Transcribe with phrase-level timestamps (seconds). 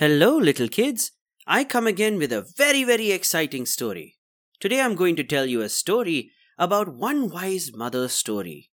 [0.00, 1.12] Hello, little kids.
[1.46, 4.16] I come again with a very, very exciting story.
[4.58, 8.70] Today I'm going to tell you a story about one wise mother's story.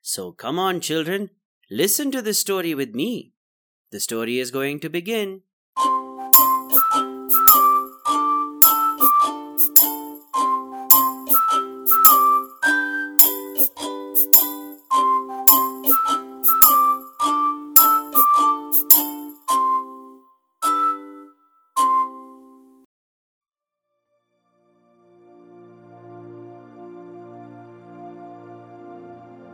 [0.00, 1.30] So come on, children,
[1.72, 3.32] listen to this story with me.
[3.90, 5.42] The story is going to begin.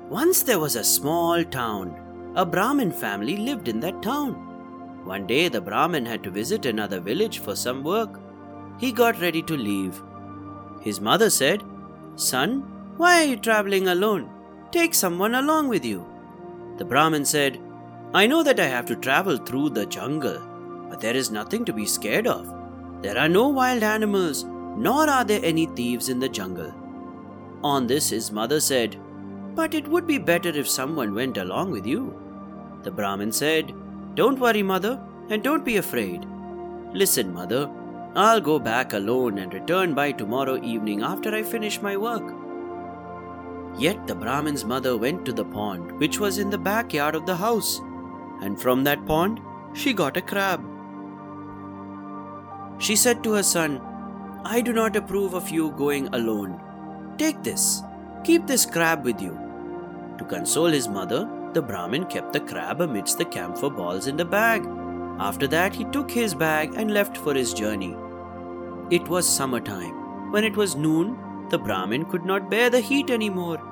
[0.08, 2.32] Once there was a small town.
[2.36, 4.34] A Brahmin family lived in that town.
[5.04, 8.20] One day the Brahmin had to visit another village for some work.
[8.78, 10.00] He got ready to leave.
[10.80, 11.64] His mother said,
[12.14, 12.60] Son,
[12.96, 14.30] why are you traveling alone?
[14.70, 16.06] Take someone along with you.
[16.76, 17.60] The Brahmin said,
[18.14, 20.40] I know that I have to travel through the jungle,
[20.88, 22.52] but there is nothing to be scared of.
[23.02, 26.72] There are no wild animals, nor are there any thieves in the jungle.
[27.64, 28.96] On this, his mother said,
[29.56, 32.14] but it would be better if someone went along with you.
[32.82, 33.74] The Brahmin said,
[34.14, 36.26] Don't worry, mother, and don't be afraid.
[36.92, 37.70] Listen, mother,
[38.14, 42.34] I'll go back alone and return by tomorrow evening after I finish my work.
[43.78, 47.36] Yet the Brahmin's mother went to the pond, which was in the backyard of the
[47.36, 47.80] house,
[48.42, 49.40] and from that pond
[49.74, 50.62] she got a crab.
[52.78, 53.80] She said to her son,
[54.44, 56.60] I do not approve of you going alone.
[57.18, 57.82] Take this,
[58.22, 59.45] keep this crab with you.
[60.18, 64.24] To console his mother, the Brahmin kept the crab amidst the camphor balls in the
[64.24, 64.66] bag.
[65.18, 67.96] After that, he took his bag and left for his journey.
[68.90, 70.32] It was summertime.
[70.32, 71.18] When it was noon,
[71.50, 73.62] the Brahmin could not bear the heat anymore.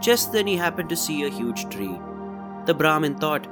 [0.00, 1.98] Just then, he happened to see a huge tree.
[2.66, 3.46] The Brahmin thought,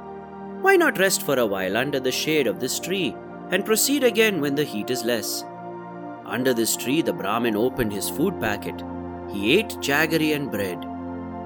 [0.61, 3.15] Why not rest for a while under the shade of this tree
[3.49, 5.45] and proceed again when the heat is less?
[6.25, 8.83] Under this tree, the Brahmin opened his food packet.
[9.31, 10.85] He ate jaggery and bread.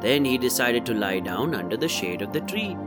[0.03, 2.77] Then he decided to lie down under the shade of the tree.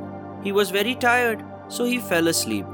[0.44, 2.66] He was very tired, so he fell asleep.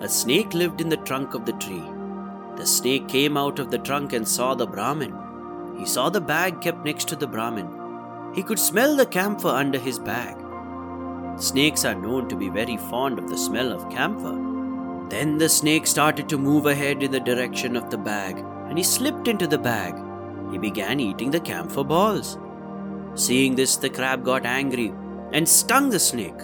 [0.00, 1.84] A snake lived in the trunk of the tree.
[2.56, 5.14] The snake came out of the trunk and saw the Brahmin.
[5.78, 7.68] He saw the bag kept next to the Brahmin.
[8.34, 10.36] He could smell the camphor under his bag.
[11.38, 14.36] Snakes are known to be very fond of the smell of camphor.
[15.08, 18.38] Then the snake started to move ahead in the direction of the bag,
[18.68, 19.94] and he slipped into the bag.
[20.52, 22.38] He began eating the camphor balls.
[23.14, 24.92] Seeing this, the crab got angry
[25.32, 26.40] and stung the snake.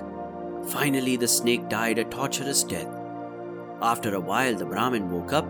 [0.68, 2.88] Finally, the snake died a torturous death.
[3.80, 5.46] After a while, the Brahmin woke up.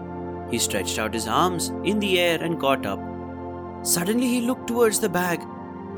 [0.50, 3.00] He stretched out his arms in the air and got up.
[3.82, 5.40] Suddenly, he looked towards the bag.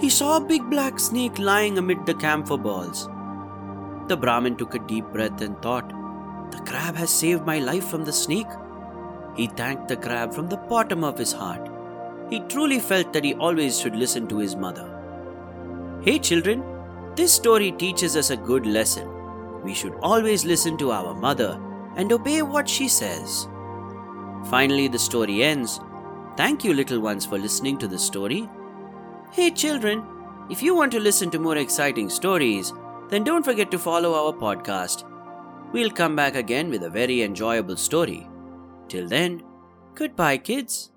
[0.00, 3.08] He saw a big black snake lying amid the camphor balls.
[4.08, 5.88] The Brahmin took a deep breath and thought,
[6.50, 8.46] The crab has saved my life from the snake.
[9.36, 11.68] He thanked the crab from the bottom of his heart.
[12.30, 14.97] He truly felt that he always should listen to his mother.
[16.08, 16.64] Hey children,
[17.16, 19.06] this story teaches us a good lesson.
[19.62, 21.60] We should always listen to our mother
[21.96, 23.46] and obey what she says.
[24.48, 25.80] Finally, the story ends.
[26.34, 28.48] Thank you, little ones, for listening to the story.
[29.32, 30.02] Hey children,
[30.48, 32.72] if you want to listen to more exciting stories,
[33.10, 35.04] then don't forget to follow our podcast.
[35.75, 38.26] We'll come back again with a very enjoyable story.
[38.88, 39.42] Till then,
[39.94, 40.90] goodbye, kids.